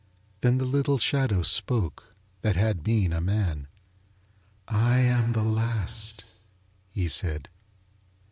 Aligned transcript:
Then 0.41 0.57
the 0.57 0.65
little 0.65 0.97
shadow 0.97 1.43
spoke, 1.43 2.15
that 2.41 2.55
had 2.55 2.81
been 2.83 3.13
a 3.13 3.21
man. 3.21 3.67
"I 4.67 4.97
am 4.97 5.33
the 5.33 5.43
last," 5.43 6.23
he 6.89 7.07
said. 7.07 7.49